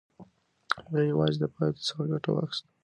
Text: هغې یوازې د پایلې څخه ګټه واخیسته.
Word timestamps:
هغې 0.83 1.01
یوازې 1.11 1.37
د 1.39 1.45
پایلې 1.53 1.79
څخه 1.87 2.03
ګټه 2.11 2.29
واخیسته. 2.31 2.69